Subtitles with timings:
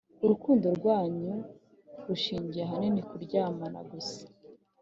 [0.23, 1.33] urukundo rwanyu
[2.07, 4.21] rushingiye ahanini ku kuryamana gusa.